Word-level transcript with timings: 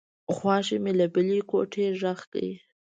خواښې 0.33 0.77
مې 0.83 0.91
له 0.99 1.05
بلې 1.13 1.39
کوټې 1.49 1.85
غږ 2.01 2.19
کړ. 2.31 2.45